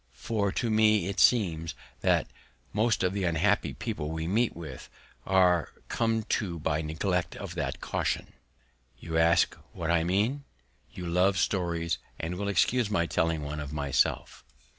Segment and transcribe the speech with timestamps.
[0.17, 2.25] For to me it seems, that
[2.73, 4.89] most of the unhappy people we meet with,
[5.27, 8.33] are become so by neglect of that caution.
[8.97, 10.43] You ask what I mean?
[10.91, 14.43] You love stories, and will excuse my telling one of myself.